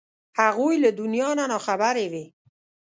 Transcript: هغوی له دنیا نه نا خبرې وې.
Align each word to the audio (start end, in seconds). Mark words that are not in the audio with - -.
هغوی 0.39 0.75
له 0.83 0.89
دنیا 0.99 1.29
نه 1.39 1.45
نا 1.51 1.57
خبرې 1.65 2.05
وې. 2.11 2.25